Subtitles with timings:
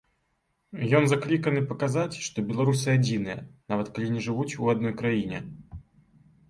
[0.99, 3.37] Ён закліканы паказаць, што беларусы адзіныя,
[3.75, 5.39] нават калі не жывуць у адной краіне.